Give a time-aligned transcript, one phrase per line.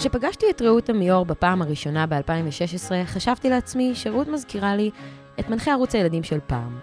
[0.00, 4.90] כשפגשתי את רעות עמיור בפעם הראשונה ב-2016, חשבתי לעצמי שרעות מזכירה לי
[5.40, 6.78] את מנחה ערוץ הילדים של פעם.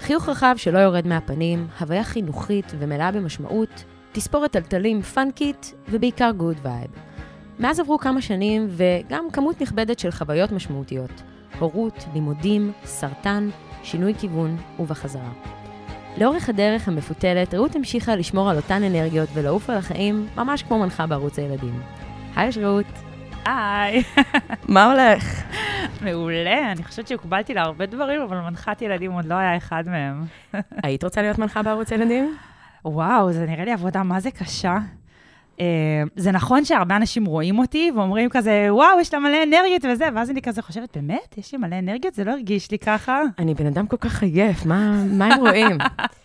[0.00, 6.90] חיוך רחב שלא יורד מהפנים, הוויה חינוכית ומלאה במשמעות, תספורת תלתלים פאנקית ובעיקר good vibe.
[7.58, 11.22] מאז עברו כמה שנים וגם כמות נכבדת של חוויות משמעותיות.
[11.58, 13.48] הורות, לימודים, סרטן,
[13.82, 15.32] שינוי כיוון ובחזרה.
[16.18, 21.06] לאורך הדרך המפותלת, רעות המשיכה לשמור על אותן אנרגיות ולעוף על החיים ממש כמו מנחה
[21.06, 21.80] בערוץ הילדים.
[22.36, 22.86] היי רעות.
[23.44, 24.02] היי.
[24.68, 25.42] מה הולך?
[26.00, 30.24] מעולה, אני חושבת שהוקבלתי להרבה דברים, אבל מנחת ילדים עוד לא היה אחד מהם.
[30.82, 32.36] היית רוצה להיות מנחה בערוץ ילדים?
[32.84, 34.76] וואו, זה נראה לי עבודה מה זה קשה.
[35.56, 35.60] Uh,
[36.16, 40.30] זה נכון שהרבה אנשים רואים אותי ואומרים כזה, וואו, יש לה מלא אנרגיות וזה, ואז
[40.30, 41.38] אני כזה חושבת, באמת?
[41.38, 42.14] יש לי מלא אנרגיות?
[42.14, 43.22] זה לא הרגיש לי ככה.
[43.38, 45.78] אני בן אדם כל כך עייף, מה, מה הם רואים?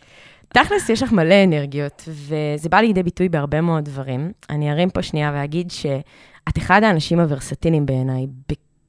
[0.53, 4.31] תכלס, יש לך מלא אנרגיות, וזה בא לידי ביטוי בהרבה מאוד דברים.
[4.49, 8.28] אני ארים פה שנייה ואגיד שאת אחד האנשים הוורסטיליים בעיניי,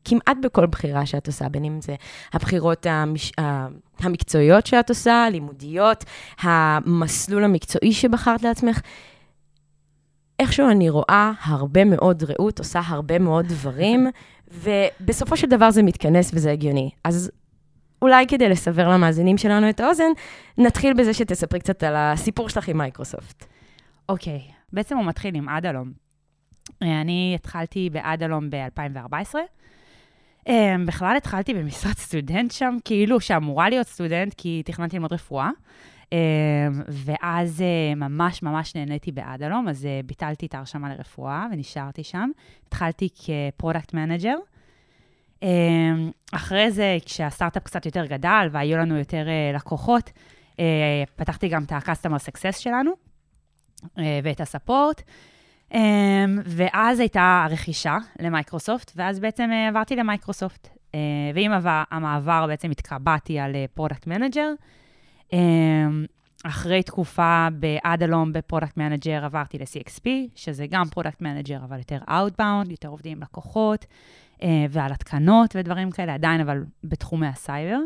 [0.04, 1.94] כמעט בכל בחירה שאת עושה, בין אם זה
[2.32, 3.32] הבחירות המש...
[3.98, 6.04] המקצועיות שאת עושה, לימודיות,
[6.40, 8.80] המסלול המקצועי שבחרת לעצמך.
[10.38, 14.06] איכשהו אני רואה הרבה מאוד רעות, עושה הרבה מאוד דברים,
[14.50, 16.90] ובסופו של דבר זה מתכנס וזה הגיוני.
[17.04, 17.30] אז
[18.02, 20.10] אולי כדי לסבר למאזינים שלנו את האוזן,
[20.58, 23.44] נתחיל בזה שתספרי קצת על הסיפור שלך עם מייקרוסופט.
[24.08, 24.52] אוקיי, okay.
[24.72, 25.92] בעצם הוא מתחיל עם אדלום.
[26.82, 29.34] אני התחלתי באדלום ב-2014.
[30.86, 35.50] בכלל התחלתי במשרת סטודנט שם, כאילו שאמורה להיות סטודנט, כי תכננתי ללמוד רפואה.
[36.88, 37.64] ואז
[37.96, 42.30] ממש ממש נהניתי באדלום, אז ביטלתי את ההרשמה לרפואה ונשארתי שם.
[42.66, 44.36] התחלתי כ product manager.
[45.42, 50.10] אמ, אחרי זה, כשהסטארט-אפ קצת יותר גדל והיו לנו יותר אה, לקוחות,
[50.52, 50.60] אה,
[51.16, 52.90] פתחתי גם את ה-customer success שלנו
[53.84, 55.02] אה, ואת ה support.
[55.72, 55.76] אמ,
[56.44, 60.68] ואז הייתה הרכישה למייקרוסופט, ואז בעצם עברתי למייקרוסופט.
[61.34, 61.52] ועם
[61.90, 64.52] המעבר בעצם התקבעתי על product manager.
[65.32, 65.34] אמ,
[66.44, 72.70] אחרי תקופה באדלום ב product manager עברתי ל-CXP, שזה גם product manager, אבל יותר Outbound,
[72.70, 73.86] יותר עובדים עם לקוחות.
[74.42, 77.78] אה, ועל התקנות ודברים כאלה, עדיין, אבל בתחומי הסייבר.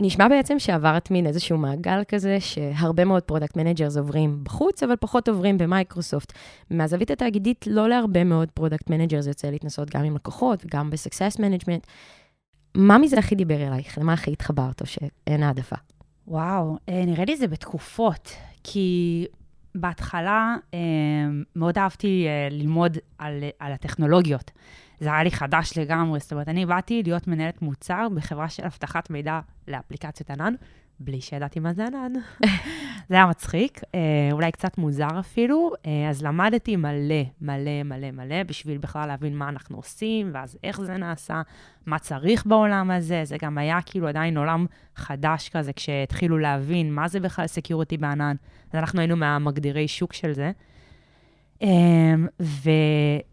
[0.00, 5.28] נשמע בעצם שעברת מין איזשהו מעגל כזה, שהרבה מאוד product managers עוברים בחוץ, אבל פחות
[5.28, 6.32] עוברים במייקרוסופט.
[6.70, 11.38] מהזווית התאגידית, לא להרבה מאוד product managers יוצא להתנסות גם עם לקוחות וגם ב success
[11.38, 11.86] management.
[12.74, 13.98] מה מזה הכי דיבר אלייך?
[13.98, 15.76] למה הכי התחברת או שאין העדפה?
[16.28, 18.32] וואו, אה, נראה לי זה בתקופות,
[18.64, 19.26] כי
[19.74, 20.78] בהתחלה אה,
[21.56, 24.50] מאוד אהבתי ללמוד על, על הטכנולוגיות.
[25.00, 26.20] זה היה לי חדש לגמרי.
[26.20, 30.54] זאת אומרת, אני באתי להיות מנהלת מוצר בחברה של אבטחת מידע לאפליקציות ענן,
[31.00, 32.12] בלי שידעתי מה זה ענן.
[33.08, 34.00] זה היה מצחיק, אה,
[34.32, 35.72] אולי קצת מוזר אפילו.
[35.86, 40.80] אה, אז למדתי מלא, מלא, מלא, מלא, בשביל בכלל להבין מה אנחנו עושים, ואז איך
[40.80, 41.42] זה נעשה,
[41.86, 43.24] מה צריך בעולם הזה.
[43.24, 48.36] זה גם היה כאילו עדיין עולם חדש כזה, כשהתחילו להבין מה זה בכלל security בענן.
[48.72, 50.52] אז אנחנו היינו מהמגדירי שוק של זה.
[51.62, 51.66] Um,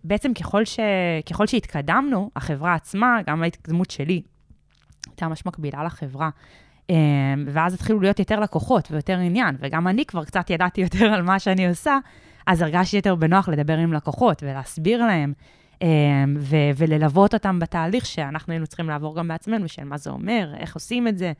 [0.03, 0.79] ובעצם ככל, ש...
[1.29, 4.21] ככל שהתקדמנו, החברה עצמה, גם ההתקדמות שלי,
[5.07, 6.29] הייתה ממש מקבילה לחברה.
[6.81, 6.93] Um,
[7.47, 11.39] ואז התחילו להיות יותר לקוחות ויותר עניין, וגם אני כבר קצת ידעתי יותר על מה
[11.39, 11.97] שאני עושה,
[12.47, 15.33] אז הרגשתי יותר בנוח לדבר עם לקוחות ולהסביר להם,
[15.79, 15.83] um,
[16.39, 20.73] ו- וללוות אותם בתהליך שאנחנו היינו צריכים לעבור גם בעצמנו, של מה זה אומר, איך
[20.73, 21.33] עושים את זה,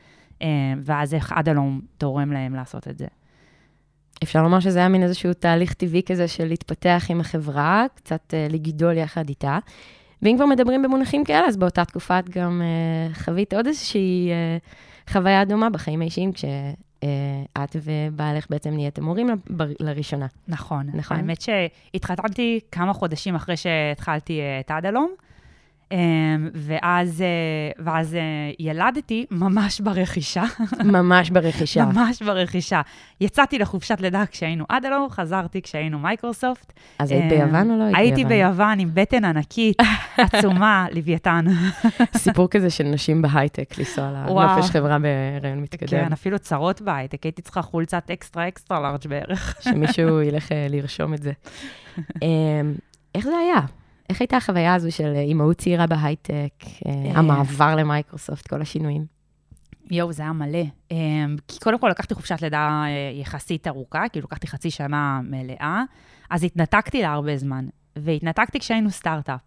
[0.83, 3.07] ואז איך עד הלום תורם להם לעשות את זה.
[4.23, 8.53] אפשר לומר שזה היה מין איזשהו תהליך טבעי כזה של להתפתח עם החברה, קצת uh,
[8.53, 9.59] לגדול יחד איתה.
[10.21, 15.11] ואם כבר מדברים במונחים כאלה, אז באותה תקופה את גם uh, חווית עוד איזושהי uh,
[15.11, 19.29] חוויה דומה בחיים האישיים, כשאת ובעלך בעצם נהייתם מורים
[19.79, 20.27] לראשונה.
[20.47, 20.89] נכון.
[20.93, 21.17] נכון.
[21.17, 25.09] האמת שהתחתנתי כמה חודשים אחרי שהתחלתי את אדלום.
[25.09, 25.23] אמ,
[26.53, 28.19] ואז, אה, ואז אה,
[28.59, 30.43] ילדתי ממש ברכישה.
[30.83, 31.85] ממש ברכישה.
[31.93, 32.81] ממש ברכישה.
[33.21, 36.73] יצאתי לחופשת לידה כשהיינו אדלום, חזרתי כשהיינו מייקרוסופט.
[36.99, 38.05] אז היית ביוון או לא היית ביוון?
[38.05, 39.77] הייתי ביוון עם בטן ענקית,
[40.17, 41.45] עצומה, לוויתן.
[42.17, 45.89] סיפור כזה של נשים בהייטק, לנסוע לנופש חברה בהיריון מתקדם.
[45.89, 49.55] כן, אפילו צרות בהייטק, הייתי צריכה חולצת extra extra large בערך.
[49.61, 51.31] שמישהו ילך אה, לרשום את זה.
[51.97, 52.73] אמ,
[53.15, 53.59] איך זה היה?
[54.09, 56.53] איך הייתה החוויה הזו של אימהות צעירה בהייטק,
[56.85, 57.19] אה, אה.
[57.19, 59.05] המעבר למייקרוסופט, כל השינויים?
[59.91, 60.63] יואו, זה היה מלא.
[60.91, 60.97] אה,
[61.47, 62.83] כי קודם כל לקחתי חופשת לידה
[63.13, 65.83] יחסית ארוכה, כאילו לקחתי חצי שנה מלאה,
[66.29, 67.65] אז התנתקתי לה הרבה זמן,
[67.95, 69.41] והתנתקתי כשהיינו סטארט-אפ.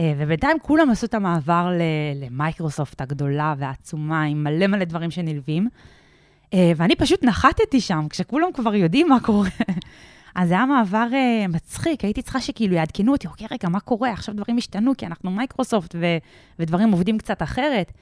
[0.00, 1.68] ובינתיים כולם עשו את המעבר
[2.14, 5.68] למייקרוסופט הגדולה והעצומה, עם מלא מלא דברים שנלווים.
[6.54, 9.48] ואני פשוט נחתתי שם, כשכולם כבר יודעים מה קורה.
[10.34, 14.12] אז זה היה מעבר אה, מצחיק, הייתי צריכה שכאילו יעדכנו אותי, אוקיי, רגע, מה קורה?
[14.12, 16.16] עכשיו דברים השתנו, כי אנחנו מייקרוסופט ו-
[16.58, 17.92] ודברים עובדים קצת אחרת.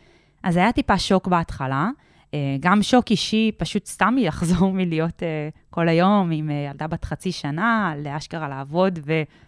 [0.43, 1.89] אז היה טיפה שוק בהתחלה,
[2.27, 7.05] uh, גם שוק אישי, פשוט סתם לחזור מלהיות uh, כל היום עם uh, ילדה בת
[7.05, 8.99] חצי שנה, לאשכרה לעבוד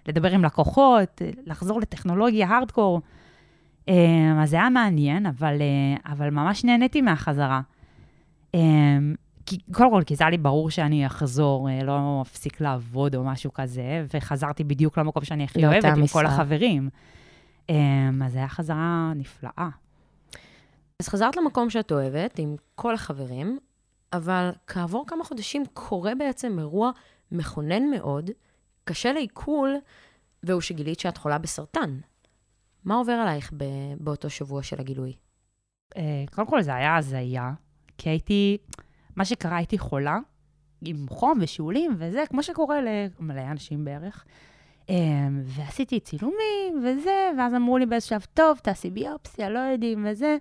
[0.07, 3.01] ולדבר עם לקוחות, לחזור לטכנולוגיה הארדקור.
[3.87, 3.93] Uh,
[4.43, 7.61] אז זה היה מעניין, אבל, uh, אבל ממש נהניתי מהחזרה.
[8.57, 8.59] Um,
[9.47, 13.25] כי, קודם כל, כי זה היה לי ברור שאני אחזור, אה, לא אפסיק לעבוד או
[13.25, 16.23] משהו כזה, וחזרתי בדיוק למקום שאני הכי אוהבת, עם משרה.
[16.23, 16.89] כל החברים.
[17.69, 19.69] אמ, אז זו הייתה חזרה נפלאה.
[21.01, 23.59] אז חזרת למקום שאת אוהבת, עם כל החברים,
[24.13, 26.91] אבל כעבור כמה חודשים קורה בעצם אירוע
[27.33, 28.31] מכונן מאוד,
[28.85, 29.75] קשה לעיכול,
[30.43, 31.99] והוא שגילית שאת חולה בסרטן.
[32.85, 33.53] מה עובר עלייך
[34.01, 35.13] באותו שבוע של הגילוי?
[35.97, 37.53] אה, קודם כל, זה היה הזיה,
[37.99, 38.59] כי הייתי...
[39.17, 40.19] מה שקרה, הייתי חולה,
[40.85, 44.25] עם חום ושאולים וזה, כמו שקורה למלא אנשים בערך.
[44.89, 50.37] אמ, ועשיתי צילומים וזה, ואז אמרו לי באיזשהו שלב, טוב, תעשי ביופסיה, לא יודעים וזה.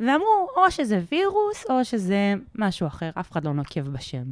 [0.00, 4.24] ואמרו, או שזה וירוס, או שזה משהו אחר, אף אחד לא נוקב בשם.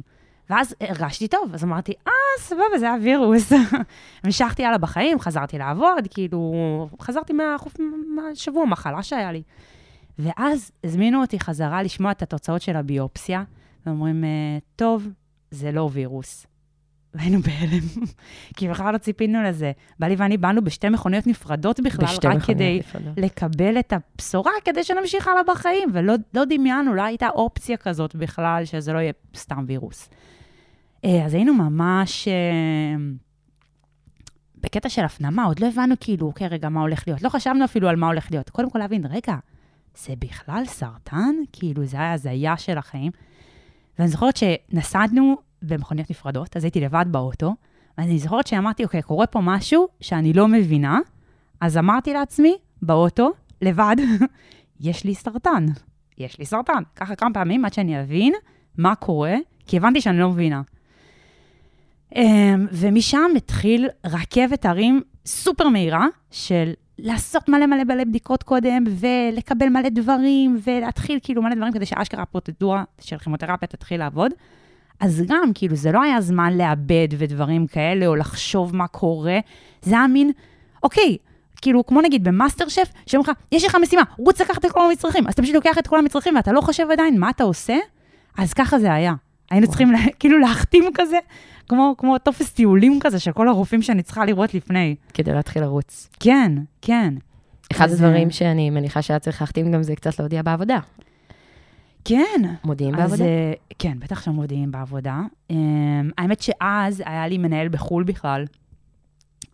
[0.49, 3.51] ואז הרגשתי טוב, אז אמרתי, אה, סבבה, זה היה וירוס.
[4.23, 6.53] המשכתי הלאה בחיים, חזרתי לעבוד, כאילו,
[7.01, 7.33] חזרתי
[8.15, 9.43] מהשבוע מחלה שהיה לי.
[10.19, 13.43] ואז הזמינו אותי חזרה לשמוע את התוצאות של הביופסיה,
[13.85, 14.29] ואומרים, אה,
[14.75, 15.07] טוב,
[15.51, 16.47] זה לא וירוס.
[17.13, 18.05] והיינו בהלם,
[18.57, 19.71] כי בכלל לא ציפינו לזה.
[19.99, 23.13] בעלי ואני באנו בשתי מכוניות נפרדות בכלל, רק כדי נפרדות.
[23.17, 28.65] לקבל את הבשורה, כדי שנמשיך הלאה בחיים, ולא לא דמיינו, לא הייתה אופציה כזאת בכלל,
[28.65, 30.09] שזה לא יהיה סתם וירוס.
[31.05, 32.27] אה, אז היינו ממש...
[32.27, 32.33] אה,
[34.63, 37.21] בקטע של הפנמה, עוד לא הבנו כאילו, אוקיי, רגע, מה הולך להיות.
[37.21, 38.49] לא חשבנו אפילו על מה הולך להיות.
[38.49, 39.35] קודם כל להבין, רגע,
[39.97, 41.35] זה בכלל סרטן?
[41.53, 43.11] כאילו, זה היה הזיה של החיים.
[43.99, 47.55] ואני זוכרת שנסענו במכוניות נפרדות, אז הייתי לבד באוטו,
[47.97, 50.99] ואני זוכרת שאמרתי, אוקיי, קורה פה משהו שאני לא מבינה,
[51.61, 53.95] אז אמרתי לעצמי, באוטו, לבד,
[54.79, 55.65] יש לי סרטן.
[56.17, 56.83] יש לי סרטן.
[56.95, 58.33] ככה כמה פעמים עד שאני אבין
[58.77, 59.35] מה קורה,
[59.67, 60.61] כי הבנתי שאני לא מבינה.
[62.15, 69.69] אמ, ומשם התחיל רכבת הרים סופר מהירה של לעשות מלא מלא מלא בדיקות קודם, ולקבל
[69.69, 74.31] מלא דברים, ולהתחיל כאילו מלא דברים כדי שאשכרה הפרוצדורה של כימותרפיה תתחיל לעבוד.
[74.99, 79.39] אז גם, כאילו, זה לא היה זמן לאבד ודברים כאלה, או לחשוב מה קורה,
[79.81, 80.31] זה היה מין,
[80.83, 81.17] אוקיי,
[81.61, 85.27] כאילו, כמו נגיד במאסטר שף, שאומרים לך, יש לך משימה, רוץ לקחת את כל המצרכים,
[85.27, 87.77] אז אתה פשוט לוקח את כל המצרכים ואתה לא חושב עדיין מה אתה עושה,
[88.37, 89.13] אז ככה זה היה.
[89.51, 91.17] היינו צריכים לה, כאילו להחתים כזה,
[91.67, 94.95] כמו, כמו טופס טיולים כזה של כל הרופאים שאני צריכה לראות לפני.
[95.13, 96.09] כדי להתחיל לרוץ.
[96.19, 97.13] כן, כן.
[97.71, 100.79] אחד הדברים שאני מניחה שהיה צריך להחתים גם זה קצת להודיע בעבודה.
[102.05, 102.41] כן.
[102.63, 103.23] מודיעים בעבודה?
[103.23, 105.21] אה, כן, בטח שמודיעים בעבודה.
[105.51, 105.55] Um,
[106.17, 108.45] האמת שאז היה לי מנהל בחו"ל בכלל,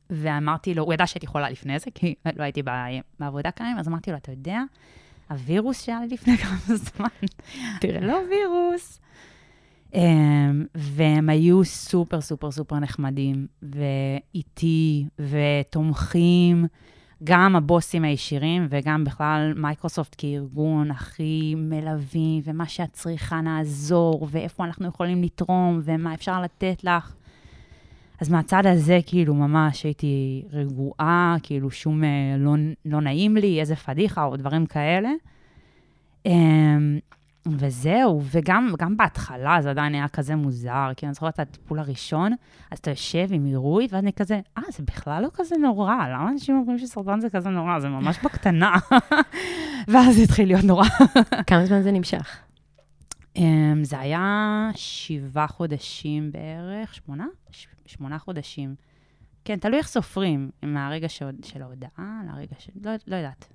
[0.09, 2.61] ואמרתי לו, הוא ידע שהייתי חולה לפני זה, כי לא הייתי
[3.19, 4.59] בעבודה כאן, אז אמרתי לו, אתה יודע,
[5.29, 7.07] הווירוס שהיה לי לפני כמה זמן,
[7.79, 8.99] תראה, לא וירוס.
[9.93, 9.97] Um,
[10.75, 16.65] והם היו סופר, סופר, סופר נחמדים, ואיתי, ותומכים,
[17.23, 24.87] גם הבוסים הישירים, וגם בכלל מייקרוסופט כארגון הכי מלווים, ומה שאת צריכה נעזור, ואיפה אנחנו
[24.87, 27.15] יכולים לתרום, ומה אפשר לתת לך.
[28.21, 33.75] אז מהצד הזה, כאילו, ממש הייתי רגועה, כאילו, שום אה, לא, לא נעים לי, איזה
[33.75, 35.09] פדיחה, או דברים כאלה.
[37.47, 42.31] וזהו, וגם בהתחלה זה עדיין היה כזה מוזר, כי אני זוכרת את הטיפול הראשון,
[42.71, 46.29] אז אתה יושב עם עירוי, ואז אני כזה, אה, זה בכלל לא כזה נורא, למה
[46.29, 47.79] אנשים אומרים שסרטן זה כזה נורא?
[47.79, 48.75] זה ממש בקטנה.
[49.91, 50.85] ואז זה התחיל להיות נורא.
[51.47, 52.39] כמה זמן זה נמשך?
[53.37, 53.41] Um,
[53.81, 57.25] זה היה שבעה חודשים בערך, שמונה?
[57.85, 58.75] שמונה חודשים.
[59.45, 62.71] כן, תלוי איך סופרים, מהרגע של ההודעה לרגע של...
[62.81, 63.53] לא, לא יודעת.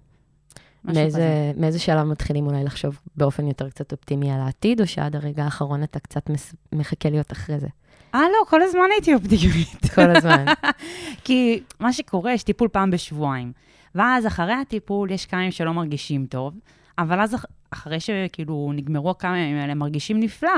[0.85, 5.45] מאיזה, מאיזה שלב מתחילים אולי לחשוב באופן יותר קצת אופטימי על העתיד, או שעד הרגע
[5.45, 6.55] האחרון אתה קצת מס...
[6.73, 7.67] מחכה להיות אחרי זה?
[8.15, 9.91] אה, לא, כל הזמן הייתי אופטימית.
[9.95, 10.45] כל הזמן.
[11.25, 13.53] כי מה שקורה, יש טיפול פעם בשבועיים.
[13.95, 16.55] ואז אחרי הטיפול יש כמה ימים שלא מרגישים טוב,
[16.99, 17.37] אבל אז
[17.71, 20.51] אחרי שכאילו נגמרו הכמה ימים האלה, מרגישים נפלא.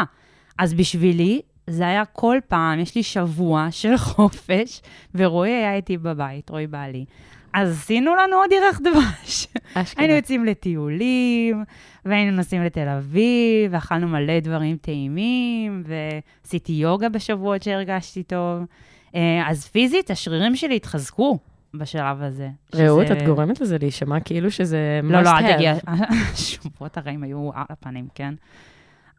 [0.59, 4.83] אז בשבילי, זה היה כל פעם, יש לי שבוע של חופש,
[5.15, 7.05] ורועי היה איתי בבית, רועי בעלי.
[7.52, 9.47] אז עשינו לנו עוד ירח דבש.
[9.75, 10.04] אשכרה.
[10.04, 11.64] היינו יוצאים לטיולים,
[12.04, 18.62] והיינו נוסעים לתל אביב, ואכלנו מלא דברים טעימים, ועשיתי יוגה בשבועות שהרגשתי טוב.
[19.14, 21.38] אה, אז פיזית, השרירים שלי התחזקו
[21.85, 22.02] שזה...
[22.21, 22.49] הזה.
[22.75, 23.19] רעות, שזה...
[23.19, 25.75] את גורמת לזה להישמע כאילו שזה לא, לא, אל תגיע.
[26.33, 28.35] השבועות הרעים היו על הפנים, כן?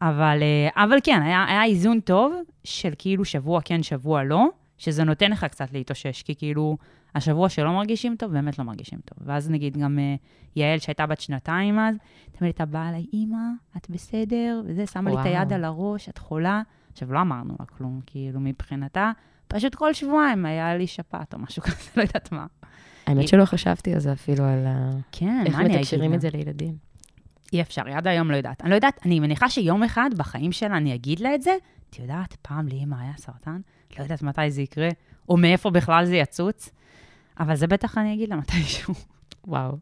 [0.02, 2.34] אבל, אה, אבל כן, היה, היה איזון טוב
[2.64, 4.48] של כאילו שבוע כן, שבוע לא,
[4.78, 6.76] שזה נותן לך קצת להתאושש, כי כאילו,
[7.14, 9.18] השבוע שלא מרגישים טוב, באמת לא מרגישים טוב.
[9.28, 10.18] ואז נגיד גם uh,
[10.56, 11.96] יעל, שהייתה בת שנתיים אז,
[12.32, 13.36] תמיד הייתה באה אליי, אמא,
[13.76, 14.62] את בסדר?
[14.66, 15.24] וזה, שמה וואו.
[15.24, 16.62] לי את היד על הראש, את חולה.
[16.92, 19.12] עכשיו, לא אמרנו לה כלום, כאילו, מבחינתה,
[19.48, 22.46] פשוט כל שבועיים היה לי שפעת או משהו כזה, לא יודעת מה.
[23.06, 24.66] האמת שלא חשבתי על זה אפילו, על
[25.12, 25.44] כן.
[25.46, 26.76] איך מתקשרים את זה לילדים.
[27.52, 28.62] אי אפשר, עד היום לא יודעת.
[28.62, 31.52] אני לא יודעת, אני מניחה שיום אחד בחיים שלה אני אגיד לה את זה,
[31.90, 33.60] את יודעת, פעם לאמא היה סרטן,
[33.98, 34.88] לא יודעת מתי זה יקרה,
[35.28, 36.70] או מאיפה בכלל זה יצוץ,
[37.40, 38.94] אבל זה בטח אני אגיד לה מתישהו.
[39.46, 39.76] וואו.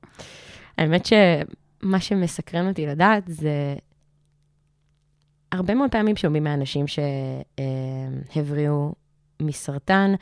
[0.79, 3.75] האמת שמה שמסקרן אותי לדעת זה
[5.53, 6.85] הרבה מאוד פעמים שומעים מאנשים
[8.37, 8.93] שהבריאו
[9.43, 10.15] מסרטן,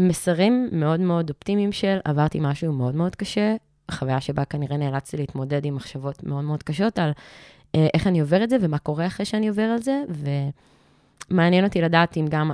[0.00, 3.56] מסרים מאוד מאוד אופטימיים של עברתי משהו מאוד מאוד קשה,
[3.90, 7.10] חוויה שבה כנראה נאלצתי להתמודד עם מחשבות מאוד מאוד קשות על
[7.74, 10.02] אה, איך אני עובר את זה ומה קורה אחרי שאני עובר על זה,
[11.30, 12.50] ומעניין אותי לדעת אם גם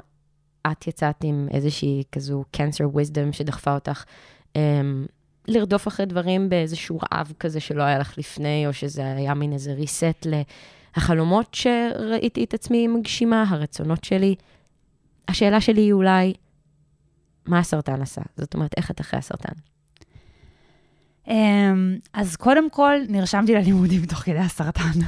[0.67, 4.05] את יצאת עם איזושהי כזו cancer wisdom שדחפה אותך
[4.57, 4.81] אה,
[5.49, 9.75] לרדוף אחרי דברים באיזשהו רעב כזה שלא היה לך לפני, או שזה היה מין איזה
[9.79, 10.29] reset
[10.97, 14.35] להחלומות שראיתי את עצמי מגשימה, הרצונות שלי.
[15.29, 16.33] השאלה שלי היא אולי,
[17.47, 18.23] מה הסרטן עשה?
[18.37, 19.53] זאת אומרת, איך את אחרי הסרטן?
[21.29, 25.01] אמ, אז קודם כל, נרשמתי ללימודים תוך כדי הסרטן.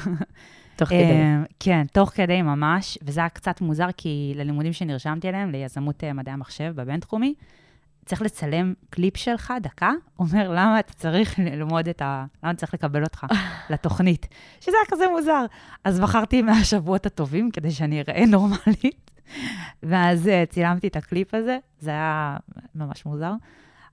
[0.77, 1.03] תוך כדי.
[1.03, 6.13] אמ, כן, תוך כדי ממש, וזה היה קצת מוזר, כי ללימודים שנרשמתי אליהם, ליזמות אה,
[6.13, 7.35] מדעי המחשב בבינתחומי,
[8.07, 12.25] צריך לצלם קליפ שלך, דקה, אומר, למה אתה צריך ללמוד את ה...
[12.43, 13.27] למה צריך לקבל אותך
[13.71, 14.29] לתוכנית?
[14.61, 15.45] שזה היה כזה מוזר.
[15.85, 19.11] אז בחרתי מהשבועות הטובים כדי שאני אראה נורמלית,
[19.83, 22.37] ואז uh, צילמתי את הקליפ הזה, זה היה
[22.75, 23.33] ממש מוזר.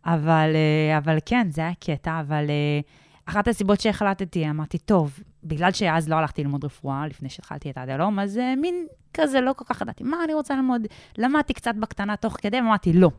[0.06, 0.56] אבל,
[0.98, 2.46] אבל כן, זה היה קטע, אבל
[3.26, 7.90] אחת הסיבות שהחלטתי, אמרתי, טוב, בגלל שאז לא הלכתי ללמוד רפואה, לפני שהתחלתי את עד
[7.90, 10.82] הלום, אז uh, מין כזה לא כל כך ידעתי מה אני רוצה ללמוד.
[11.18, 13.12] למדתי קצת בקטנה תוך כדי, ואמרתי, לא.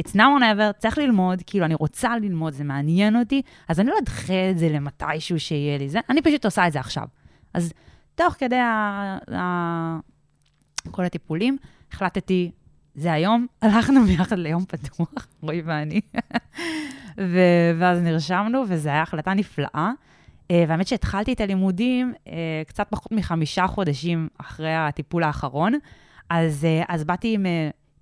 [0.00, 3.88] It's now or never, צריך ללמוד, כאילו, אני רוצה ללמוד, זה מעניין אותי, אז אני
[3.90, 7.04] לא אדחה את זה למתישהו שיהיה לי זה, אני פשוט עושה את זה עכשיו.
[7.54, 7.72] אז
[8.14, 9.18] תוך כדי ה...
[9.34, 9.98] ה...
[10.90, 11.56] כל הטיפולים,
[11.92, 12.50] החלטתי,
[12.94, 16.00] זה היום, הלכנו ביחד ליום פתוח, רועי ואני,
[17.18, 19.92] ו- ואז נרשמנו, וזו הייתה החלטה נפלאה.
[20.54, 22.28] Uh, והאמת שהתחלתי את הלימודים uh,
[22.66, 25.72] קצת פחות מחמישה חודשים אחרי הטיפול האחרון,
[26.30, 27.46] אז, uh, אז באתי עם...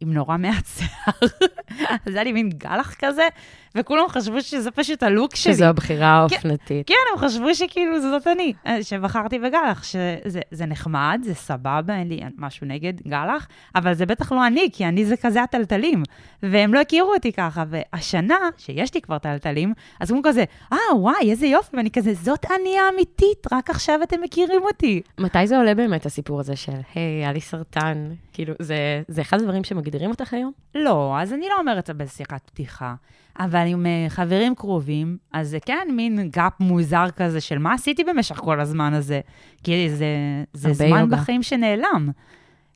[0.02, 1.30] עם נורא מעט שיער.
[2.06, 3.28] אז היה לי מין גלח כזה,
[3.74, 5.54] וכולם חשבו שזה פשוט הלוק שלי.
[5.54, 6.86] שזו הבחירה האופנתית.
[6.86, 12.20] כן, הם חשבו שכאילו זאת אני, אה, שבחרתי בגלח, שזה נחמד, זה סבבה, אין לי
[12.38, 16.02] משהו נגד גלח, אבל זה בטח לא אני, כי אני זה כזה הטלטלים,
[16.42, 17.64] והם לא הכירו אותי ככה.
[17.68, 22.46] והשנה, שיש לי כבר טלטלים, אז הוא כזה, אה, וואי, איזה יופי, ואני כזה, זאת
[22.60, 25.02] אני האמיתית, רק עכשיו אתם מכירים אותי.
[25.18, 28.04] מתי זה עולה באמת, הסיפור הזה של, היי, היה לי סרטן?
[28.32, 30.52] כאילו, זה, זה אחד הדברים שמגדירים אותך היום?
[30.74, 32.94] לא, אז אני לא אומרת בשיחת פתיחה.
[33.38, 38.04] אבל עם uh, חברים קרובים, אז זה כן מין גאפ מוזר כזה של מה עשיתי
[38.04, 39.20] במשך כל הזמן הזה.
[39.64, 40.06] כי זה,
[40.52, 41.16] זה זמן יוגה.
[41.16, 42.10] בחיים שנעלם.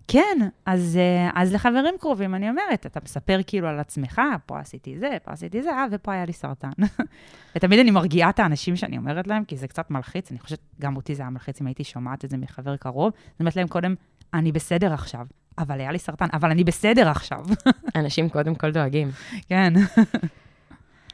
[0.09, 4.99] כן, אז, uh, אז לחברים קרובים אני אומרת, אתה מספר כאילו על עצמך, פה עשיתי
[4.99, 6.71] זה, פה עשיתי זה, אה, ופה היה לי סרטן.
[7.57, 10.97] ותמיד אני מרגיעה את האנשים שאני אומרת להם, כי זה קצת מלחיץ, אני חושבת, גם
[10.97, 13.13] אותי זה היה מלחיץ אם הייתי שומעת את זה מחבר קרוב.
[13.17, 13.95] אני אומרת להם קודם,
[14.35, 15.27] אני בסדר עכשיו,
[15.59, 17.45] אבל היה לי סרטן, אבל אני בסדר עכשיו.
[17.97, 19.11] אנשים קודם כל דואגים.
[19.49, 19.73] כן.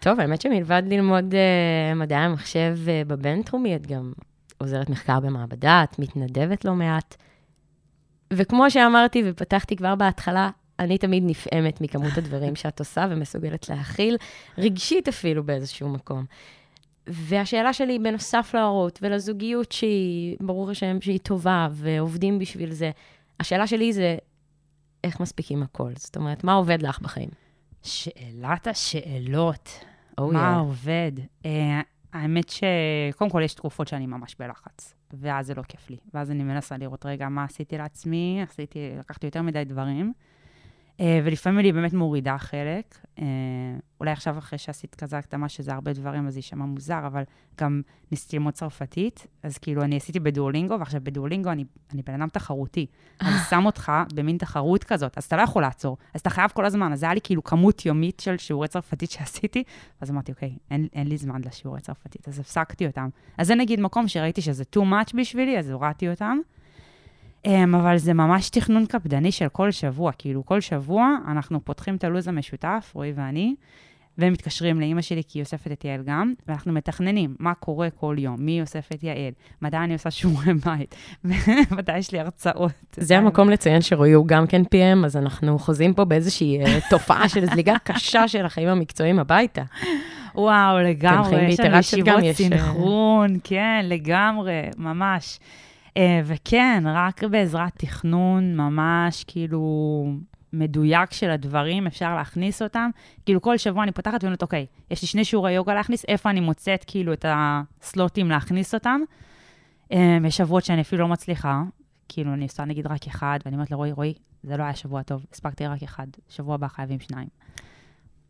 [0.00, 4.12] טוב, האמת שמלבד ללמוד uh, מדעי המחשב uh, בבינתחומי, את גם
[4.58, 7.16] עוזרת מחקר במעבדה, את מתנדבת לא מעט.
[8.32, 14.16] וכמו שאמרתי ופתחתי כבר בהתחלה, אני תמיד נפעמת מכמות הדברים שאת עושה ומסוגלת להכיל,
[14.58, 16.25] רגשית אפילו באיזשהו מקום.
[17.06, 22.90] והשאלה שלי, בנוסף להורות ולזוגיות שהיא, ברור השם, שהיא טובה ועובדים בשביל זה,
[23.40, 24.16] השאלה שלי זה,
[25.04, 25.92] איך מספיקים הכל?
[25.97, 27.30] זאת אומרת, מה עובד לך בחיים?
[27.82, 29.85] שאלת השאלות.
[30.21, 30.59] Oh, מה yeah.
[30.59, 31.12] עובד?
[31.42, 31.47] Uh,
[32.12, 35.97] האמת שקודם כל יש תקופות שאני ממש בלחץ, ואז זה לא כיף לי.
[36.14, 40.12] ואז אני מנסה לראות רגע מה עשיתי לעצמי, עשיתי, לקחתי יותר מדי דברים.
[40.99, 42.99] Uh, ולפעמים אני באמת מורידה חלק.
[43.16, 43.20] Uh,
[44.00, 47.22] אולי עכשיו, אחרי שעשית כזה הקדמה, שזה הרבה דברים, אז זה יישמע מוזר, אבל
[47.61, 52.28] גם ניסיתי ללמוד צרפתית, אז כאילו, אני עשיתי בדואלינגו, ועכשיו בדואלינגו אני, אני בן אדם
[52.28, 52.87] תחרותי.
[53.20, 56.64] אני שם אותך במין תחרות כזאת, אז אתה לא יכול לעצור, אז אתה חייב כל
[56.64, 56.92] הזמן.
[56.92, 59.62] אז זה היה לי כאילו כמות יומית של שיעורי צרפתית שעשיתי,
[60.00, 63.08] אז אמרתי, אוקיי, אין, אין לי זמן לשיעורי צרפתית, אז הפסקתי אותם.
[63.38, 66.38] אז זה נגיד מקום שראיתי שזה too much בשבילי, אז הורדתי אותם.
[67.46, 70.12] Um, אבל זה ממש תכנון קפדני של כל שבוע.
[70.18, 73.54] כאילו, כל שבוע אנחנו פותחים את הלו"ז המשותף, רועי ואני,
[74.18, 78.16] והם מתקשרים לאימא שלי, כי היא אוספת את יעל גם, ואנחנו מתכננים מה קורה כל
[78.18, 79.32] יום, מי אוסף את יעל,
[79.62, 80.94] מתי אני עושה שיעורי בית,
[81.25, 82.72] ומתי יש לי הרצאות.
[82.96, 87.28] זה המקום לציין שרועי הוא גם כן PM, אז אנחנו חוזים פה באיזושהי אה, תופעה
[87.28, 89.62] של זליגה קשה של החיים המקצועיים הביתה.
[90.34, 95.38] וואו, לגמרי, יש לנו ישיבות אה, סינכרון, כן, לגמרי, ממש.
[95.96, 100.04] אה, וכן, רק בעזרת תכנון ממש כאילו
[100.52, 102.90] מדויק של הדברים, אפשר להכניס אותם.
[103.25, 106.40] כאילו כל שבוע אני פותחת ואומרת, אוקיי, יש לי שני שיעורי יוגה להכניס, איפה אני
[106.40, 109.00] מוצאת כאילו את הסלוטים להכניס אותם?
[109.92, 111.62] אה, יש שבועות שאני אפילו לא מצליחה,
[112.08, 115.26] כאילו אני עושה נגיד רק אחד, ואני אומרת לרועי, רועי, זה לא היה שבוע טוב,
[115.32, 117.28] הספקתי רק אחד, שבוע הבא חייבים שניים.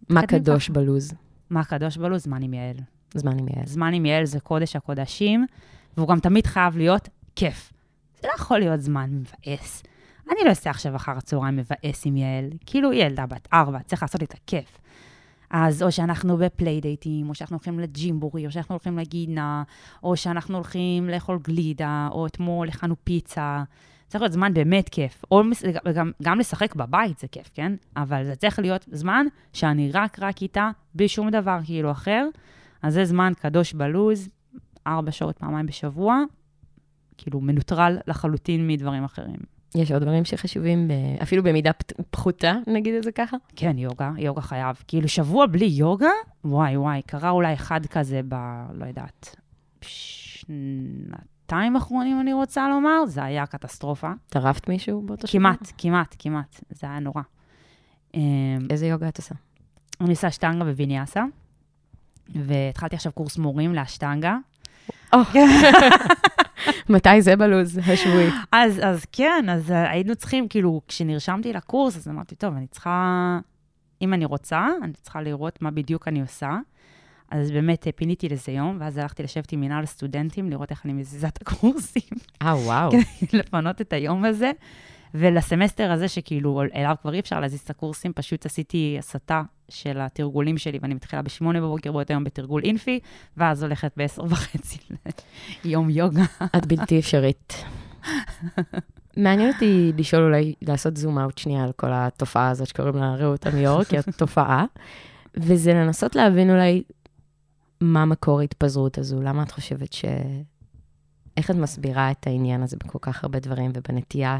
[0.08, 0.26] מה.
[0.26, 1.14] קדוש בלוז?
[1.50, 2.22] מה קדוש בלו"ז?
[2.22, 2.76] זמן עם יעל.
[3.14, 3.66] זמן עם יעל.
[3.66, 5.46] זמן עם יעל זה קודש הקודשים,
[5.96, 7.72] והוא גם תמיד חייב להיות כיף.
[8.22, 9.82] זה לא יכול להיות זמן מבאס.
[10.30, 12.50] אני לא אעשה עכשיו אחר הצהריים מבאס עם יעל.
[12.66, 14.78] כאילו, היא ילדה בת ארבע, צריך לעשות את הכיף.
[15.50, 19.62] אז או שאנחנו בפליידייטים, או שאנחנו הולכים לג'ימבורי, או שאנחנו הולכים לגינה,
[20.02, 23.62] או שאנחנו הולכים לאכול גלידה, או אתמול הכנו פיצה.
[24.08, 25.24] צריך להיות זמן באמת כיף.
[25.30, 25.42] או
[25.94, 27.72] גם, גם לשחק בבית זה כיף, כן?
[27.96, 32.28] אבל זה צריך להיות זמן שאני רק רק איתה, בלי שום דבר כאילו אחר.
[32.82, 34.28] אז זה זמן קדוש בלוז,
[34.86, 36.22] ארבע שעות פעמיים בשבוע,
[37.22, 39.36] כאילו מנוטרל לחלוטין מדברים אחרים.
[39.74, 41.70] יש עוד דברים שחשובים, ב- אפילו במידה
[42.10, 43.36] פחותה, נגיד את זה ככה?
[43.56, 44.76] כן, יוגה, יוגה חייב.
[44.88, 46.10] כאילו, שבוע בלי יוגה,
[46.44, 48.34] וואי וואי, קרה אולי אחד כזה ב...
[48.72, 49.36] לא יודעת,
[49.80, 54.10] שנתיים אחרונים, אני רוצה לומר, זה היה קטסטרופה.
[54.28, 55.40] טרפת מישהו באותו שבוע?
[55.40, 57.22] כמעט, כמעט, כמעט, זה היה נורא.
[58.14, 58.20] אמ,
[58.70, 59.34] איזה יוגה את עושה?
[60.00, 61.24] אני עושה שטנגה וויניאסה,
[62.34, 64.36] והתחלתי עכשיו קורס מורים לאשטנגה.
[66.88, 68.28] מתי זה בלוז השבועי?
[68.52, 73.38] אז, אז כן, אז אה, היינו צריכים, כאילו, כשנרשמתי לקורס, אז אמרתי, טוב, אני צריכה,
[74.02, 76.58] אם אני רוצה, אני צריכה לראות מה בדיוק אני עושה.
[77.30, 80.92] אז באמת אה, פיניתי לזה יום, ואז הלכתי לשבת עם מינהל הסטודנטים, לראות איך אני
[80.92, 82.02] מזיזה את הקורסים,
[82.42, 82.90] אה, וואו.
[83.38, 84.50] לפנות את היום הזה.
[85.14, 90.58] ולסמסטר הזה, שכאילו אליו כבר אי אפשר להזיז את הקורסים, פשוט עשיתי הסטה של התרגולים
[90.58, 93.00] שלי, ואני מתחילה בשמונה בבוקר באותו יום בתרגול אינפי,
[93.36, 94.78] ואז הולכת בעשר וחצי
[95.64, 96.24] ליום יוגה.
[96.56, 97.64] את בלתי אפשרית.
[99.16, 103.46] מעניין אותי לשאול אולי, לעשות זום אאוט שנייה על כל התופעה הזאת שקוראים לה רעות
[103.46, 104.64] עמיור, כי את תופעה,
[105.36, 106.82] וזה לנסות להבין אולי
[107.80, 110.04] מה מקור ההתפזרות הזו, למה את חושבת ש...
[111.36, 114.38] איך את מסבירה את העניין הזה בכל כך הרבה דברים ובנטייה,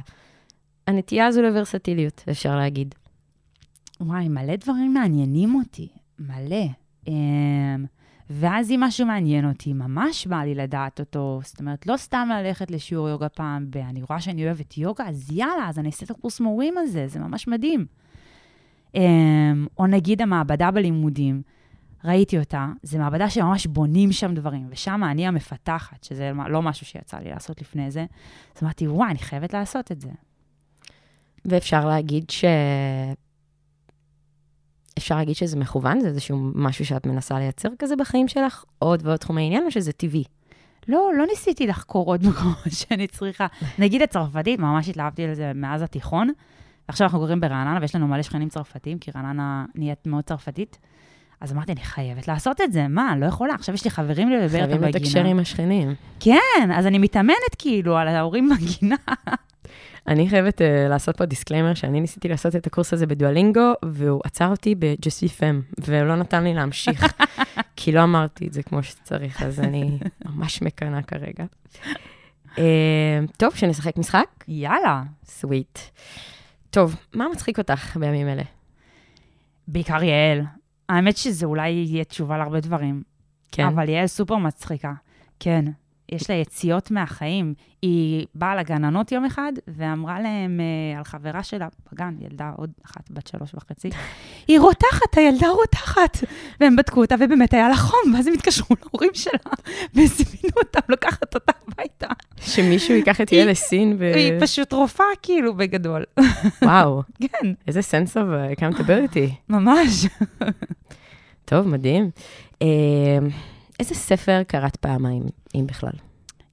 [0.87, 2.95] הנטייה הזו לוורסטיליות, אפשר להגיד.
[4.01, 6.67] וואי, מלא דברים מעניינים אותי, מלא.
[7.07, 7.11] Um,
[8.31, 11.41] ואז אם משהו מעניין אותי, ממש בא לי לדעת אותו.
[11.45, 15.69] זאת אומרת, לא סתם ללכת לשיעור יוגה פעם, ואני רואה שאני אוהבת יוגה, אז יאללה,
[15.69, 17.87] אז אני אעשה את הקורס מורים הזה, זה ממש מדהים.
[18.93, 18.99] Um,
[19.79, 21.43] או נגיד המעבדה בלימודים,
[22.05, 27.19] ראיתי אותה, זו מעבדה שממש בונים שם דברים, ושם אני המפתחת, שזה לא משהו שיצא
[27.19, 28.07] לי לעשות לפני זה.
[28.57, 30.11] אז אמרתי, וואי, אני חייבת לעשות את זה.
[31.45, 32.45] ואפשר להגיד ש...
[34.99, 36.01] אפשר להגיד שזה מכוון?
[36.01, 38.65] זה איזשהו משהו שאת מנסה לייצר כזה בחיים שלך?
[38.79, 40.25] עוד ועוד תחומי עניין, או שזה טבעי?
[40.89, 43.47] לא, לא ניסיתי לחקור עוד מקומות שאני צריכה.
[43.79, 46.31] נגיד הצרפתית, ממש התלהבתי לזה מאז התיכון.
[46.89, 50.79] ועכשיו אנחנו גרים ברעננה, ויש לנו מלא שכנים צרפתים, כי רעננה נהיית מאוד צרפתית.
[51.41, 53.55] אז אמרתי, אני חייבת לעשות את זה, מה, לא יכולה.
[53.55, 54.99] עכשיו יש לי חברים לדבר איתם חייבים בגינה.
[54.99, 55.95] לתקשר עם השכנים.
[56.21, 58.97] כן, אז אני מתאמנת כאילו על ההורים בגינה.
[60.09, 64.49] אני חייבת אה, לעשות פה disclaimer, שאני ניסיתי לעשות את הקורס הזה בדואלינגו, והוא עצר
[64.49, 67.13] אותי ב je suis femme, ולא נתן לי להמשיך,
[67.77, 71.45] כי לא אמרתי את זה כמו שצריך, אז אני ממש מקנאה כרגע.
[72.49, 72.59] Uh,
[73.37, 74.27] טוב, שנשחק משחק?
[74.49, 75.03] יאללה.
[75.25, 75.79] סוויט.
[76.71, 78.43] טוב, מה מצחיק אותך בימים אלה?
[79.69, 80.43] בעיקר יעל.
[80.89, 83.03] האמת שזה אולי יהיה תשובה להרבה דברים.
[83.53, 83.67] כן.
[83.67, 84.93] אבל יעל סופר מצחיקה.
[85.41, 85.65] כן,
[86.13, 87.55] יש לה יציאות מהחיים.
[87.83, 93.11] היא באה לגננות יום אחד ואמרה להם uh, על חברה שלה בגן, ילדה עוד אחת,
[93.11, 93.91] בת שלוש וחצי,
[94.49, 96.19] היא רותחת, הילדה רותחת.
[96.61, 99.53] והם בדקו אותה, ובאמת היה לה חום, ואז הם התקשרו להורים שלה,
[99.95, 102.07] והזמינו אותם לקחת אותה הביתה.
[102.41, 104.15] שמישהו ייקח את יעל לסין ו...
[104.15, 106.05] היא פשוט רופאה, כאילו, בגדול.
[106.63, 109.33] וואו, כן, איזה sense of accountability.
[109.49, 110.07] ממש.
[111.45, 112.11] טוב, מדהים.
[113.81, 115.23] איזה ספר קראת פעמיים,
[115.55, 115.93] אם בכלל?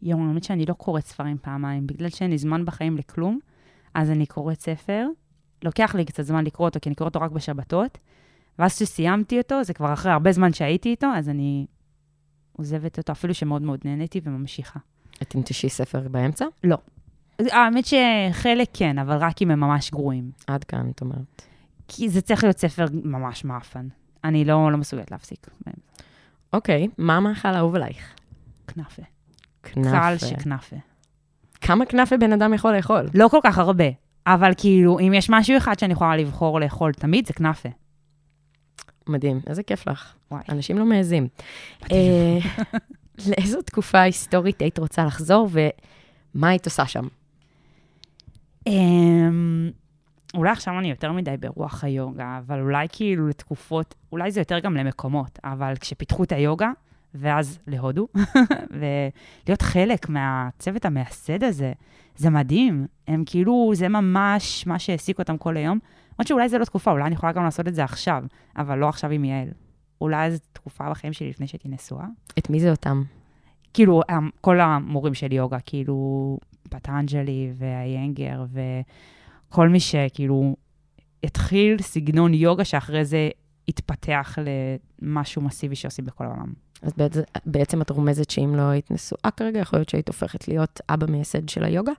[0.01, 3.39] יום, האמת שאני לא קוראת ספרים פעמיים, בגלל שאין לי זמן בחיים לכלום,
[3.93, 5.07] אז אני קוראת ספר.
[5.63, 7.97] לוקח לי קצת זמן לקרוא אותו, כי אני קוראת אותו רק בשבתות,
[8.59, 11.65] ואז כשסיימתי אותו, זה כבר אחרי הרבה זמן שהייתי איתו, אז אני
[12.51, 14.79] עוזבת אותו, אפילו שמאוד מאוד נהניתי וממשיכה.
[15.21, 16.45] את תנטשי ספר באמצע?
[17.39, 20.31] האמת שחלק כן, אבל רק אם הם ממש גרועים.
[20.47, 21.41] עד כאן, את אומרת.
[21.87, 23.87] כי זה צריך להיות ספר ממש מאפן.
[24.23, 25.47] אני לא, לא מסוגלת להפסיק.
[26.53, 28.15] אוקיי, מה המאכל האהוב עלייך?
[28.67, 29.01] כנאפה.
[29.63, 29.91] כנאפה.
[29.91, 30.75] קל שכנאפה.
[31.61, 33.09] כמה כנאפה בן אדם יכול לאכול?
[33.13, 33.85] לא כל כך הרבה,
[34.27, 37.69] אבל כאילו, אם יש משהו אחד שאני יכולה לבחור לאכול תמיד, זה כנאפה.
[39.07, 40.13] מדהים, איזה כיף לך.
[40.31, 40.43] וואי.
[40.49, 41.27] אנשים לא מעזים.
[41.91, 42.37] אה,
[43.29, 47.07] לאיזו תקופה היסטורית היית רוצה לחזור, ומה היית עושה שם?
[48.67, 48.73] אמ,
[50.33, 54.77] אולי עכשיו אני יותר מדי ברוח היוגה, אבל אולי כאילו לתקופות, אולי זה יותר גם
[54.77, 56.71] למקומות, אבל כשפיתחו את היוגה,
[57.15, 58.07] ואז להודו,
[58.77, 61.73] ולהיות חלק מהצוות המייסד הזה,
[62.15, 62.87] זה מדהים.
[63.07, 65.79] הם כאילו, זה ממש מה שהעסיק אותם כל היום.
[66.13, 68.23] למרות שאולי זה לא תקופה, אולי אני יכולה גם לעשות את זה עכשיו,
[68.57, 69.47] אבל לא עכשיו עם יעל.
[70.01, 72.05] אולי זו תקופה בחיים שלי לפני שהייתי נשואה.
[72.39, 73.03] את מי זה אותם?
[73.73, 74.01] כאילו,
[74.41, 76.37] כל המורים של יוגה, כאילו,
[76.69, 78.45] פטנג'לי והיינגר,
[79.49, 80.55] וכל מי שכאילו
[81.23, 83.29] התחיל סגנון יוגה שאחרי זה
[83.67, 84.37] התפתח
[85.01, 86.53] למשהו מסיבי שעושים בכל העולם.
[86.81, 90.79] אז בעצם, בעצם את רומזת שאם לא היית נשואה כרגע, יכול להיות שהיית הופכת להיות
[90.89, 91.91] אבא מייסד של היוגה?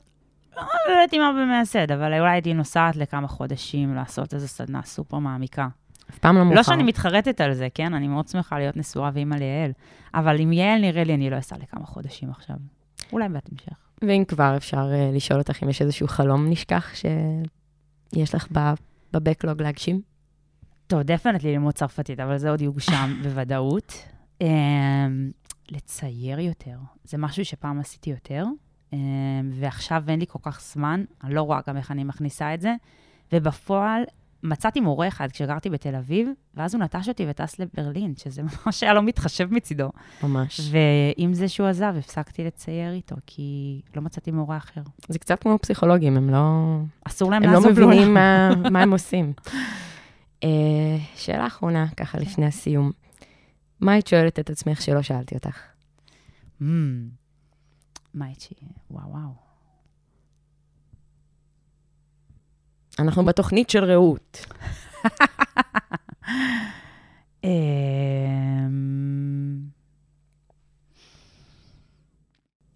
[0.56, 5.18] לא יודעת אם הרבה מייסד, אבל אולי הייתי נוסעת לכמה חודשים לעשות איזו סדנה סופר
[5.18, 5.68] מעמיקה.
[6.10, 6.56] אף פעם לא מאוחר.
[6.56, 7.94] לא שאני מתחרטת על זה, כן?
[7.94, 9.72] אני מאוד שמחה להיות נשואה ואימא ליעל,
[10.14, 12.56] אבל עם יעל נראה לי אני לא אסע לכמה חודשים עכשיו.
[13.12, 13.89] אולי בהמשך.
[14.02, 18.48] ואם כבר, אפשר uh, לשאול אותך אם יש איזשהו חלום נשכח שיש לך
[19.12, 20.00] ב backlog להגשים?
[20.86, 24.02] טוב, definitely ללמוד צרפתית, אבל זה עוד יוגשם בוודאות.
[24.42, 24.46] Um,
[25.70, 28.44] לצייר יותר, זה משהו שפעם עשיתי יותר,
[28.90, 28.96] um,
[29.52, 32.74] ועכשיו אין לי כל כך זמן, אני לא רואה גם איך אני מכניסה את זה,
[33.32, 34.02] ובפועל
[34.42, 38.94] מצאתי מורה אחד כשגרתי בתל אביב, ואז הוא נטש אותי וטס לברלין, שזה ממש היה
[38.94, 39.90] לא מתחשב מצידו.
[40.22, 40.61] ממש.
[40.70, 44.81] ועם זה שהוא עזב, הפסקתי לצייר איתו, כי לא מצאתי מורה אחר.
[45.09, 48.14] זה קצת כמו פסיכולוגים, הם לא, אסור להם הם לא לעזוב מבינים לעולם.
[48.14, 49.33] מה, מה הם עושים.
[50.40, 50.44] uh,
[51.16, 52.90] שאלה אחרונה, ככה לפני הסיום.
[53.81, 55.59] מה היית שואלת את עצמך שלא שאלתי אותך?
[56.61, 56.64] Mm.
[58.14, 58.55] מה הייתי?
[58.90, 59.49] וואו, וואו.
[63.00, 64.46] אנחנו בתוכנית של רעות.
[67.44, 67.50] אמ,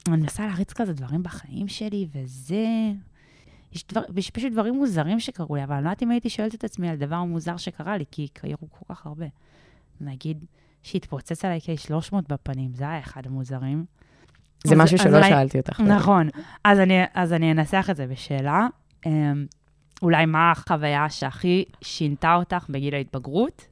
[0.09, 2.67] אני מנסה להריץ כזה דברים בחיים שלי, וזה...
[3.73, 6.55] יש, דבר, יש פשוט דברים מוזרים שקרו לי, אבל אני לא יודעת אם הייתי שואלת
[6.55, 9.27] את עצמי על דבר מוזר שקרה לי, כי קרו כל כך הרבה.
[10.01, 10.45] נגיד,
[10.83, 13.85] שהתפוצץ עליי K300 בפנים, זה היה אחד המוזרים.
[14.65, 15.81] זה משהו שלא שאלתי אותך.
[15.81, 16.29] נכון.
[16.65, 18.67] אז אני, אז אני אנסח את זה בשאלה.
[20.05, 23.67] אמ, אולי מה החוויה שהכי שינתה אותך בגיל ההתבגרות?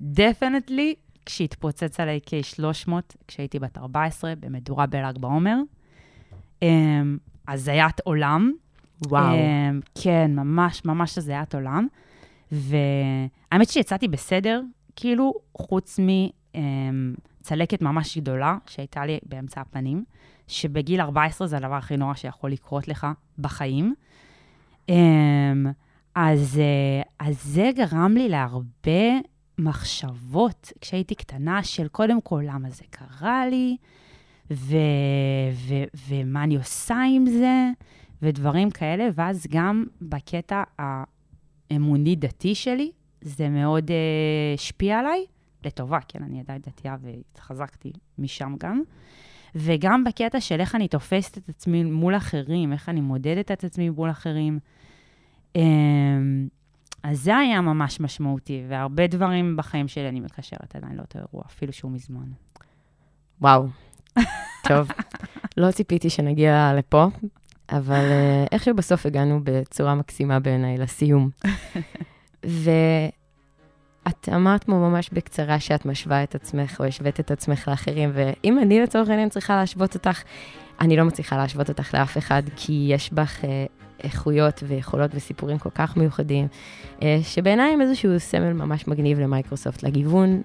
[0.00, 0.94] דפנטלי,
[1.26, 2.92] כשהתפוצץ עליי K300,
[3.28, 5.56] כשהייתי בת 14, במדורה בל"ג בעומר.
[6.62, 8.52] אמ, הזיית עולם.
[9.06, 9.34] וואו.
[9.34, 11.86] אמ, כן, ממש, ממש הזיית עולם.
[12.52, 14.62] והאמת שיצאתי בסדר,
[14.96, 16.00] כאילו, חוץ
[17.42, 20.04] מצלקת ממש גדולה שהייתה לי באמצע הפנים,
[20.48, 23.06] שבגיל 14 זה הדבר הכי נורא שיכול לקרות לך
[23.38, 23.94] בחיים.
[24.88, 25.66] אמ,
[26.14, 29.18] אז, אה, אז זה גרם לי להרבה
[29.58, 33.76] מחשבות כשהייתי קטנה, של קודם כל, למה זה קרה לי,
[34.50, 34.76] ו-
[35.52, 37.70] ו- ומה אני עושה עם זה,
[38.22, 40.62] ודברים כאלה, ואז גם בקטע
[41.70, 45.24] האמוני-דתי שלי, זה מאוד אה, השפיע עליי,
[45.64, 48.82] לטובה, כן, אני עדיין דתייה והתחזקתי משם גם.
[49.54, 53.90] וגם בקטע של איך אני תופסת את עצמי מול אחרים, איך אני מודדת את עצמי
[53.90, 54.58] מול אחרים.
[55.56, 56.48] אמ,
[57.02, 61.72] אז זה היה ממש משמעותי, והרבה דברים בחיים שלי אני מקשרת עדיין לאותו אירוע, אפילו
[61.72, 62.26] שהוא מזמן.
[63.40, 63.66] וואו.
[64.68, 64.90] טוב,
[65.56, 67.06] לא ציפיתי שנגיע לפה,
[67.72, 71.30] אבל אה, איכשהו בסוף הגענו בצורה מקסימה בעיניי לסיום.
[72.44, 78.58] ואת אמרת פה ממש בקצרה שאת משווה את עצמך, או השווית את עצמך לאחרים, ואם
[78.58, 80.22] אני לצורך העניין צריכה להשוות אותך,
[80.80, 83.66] אני לא מצליחה להשוות אותך לאף אחד, כי יש בך אה,
[84.04, 86.46] איכויות ויכולות וסיפורים כל כך מיוחדים,
[87.02, 90.42] אה, שבעיניי הם איזשהו סמל ממש מגניב למייקרוסופט, לגיוון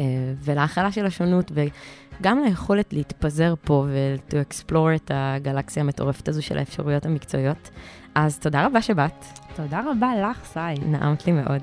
[0.00, 0.04] אה,
[0.44, 7.06] ולהכלה של השונות, וגם ליכולת להתפזר פה ו-to explore את הגלקסיה המטורפת הזו של האפשרויות
[7.06, 7.70] המקצועיות.
[8.14, 9.24] אז תודה רבה שבאת,
[9.56, 10.84] תודה רבה לך, סי.
[10.86, 11.62] נעמת לי מאוד.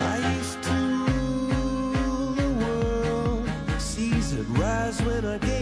[0.00, 0.62] I used
[5.48, 5.61] to